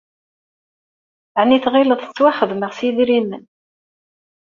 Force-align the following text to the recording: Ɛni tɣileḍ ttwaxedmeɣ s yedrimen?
Ɛni 1.41 1.57
tɣileḍ 1.63 2.01
ttwaxedmeɣ 2.03 2.71
s 2.73 2.79
yedrimen? 2.85 3.43